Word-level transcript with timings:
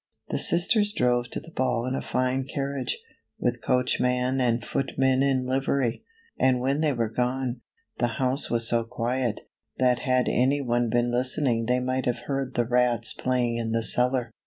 The 0.29 0.39
sisters 0.39 0.93
drove 0.93 1.29
to 1.29 1.39
the 1.39 1.51
ball 1.51 1.85
in 1.85 1.93
a 1.93 2.01
fine 2.01 2.45
carriage, 2.45 2.97
with 3.37 3.61
coach 3.61 3.99
man 3.99 4.41
and 4.41 4.65
footmen 4.65 5.21
in 5.21 5.45
livery, 5.45 6.03
and 6.39 6.59
when 6.59 6.81
they 6.81 6.91
were 6.91 7.07
gone 7.11 7.61
the 7.99 8.17
house 8.17 8.49
was 8.49 8.67
so 8.67 8.83
quiet, 8.83 9.41
that 9.77 9.99
had 9.99 10.27
any 10.27 10.59
one 10.59 10.89
been 10.89 11.11
listening 11.11 11.67
they 11.67 11.79
might 11.79 12.07
have 12.07 12.21
heard 12.21 12.55
the 12.55 12.65
rats 12.65 13.13
playing 13.13 13.57
in 13.57 13.73
the 13.73 13.83
cellar. 13.83 14.31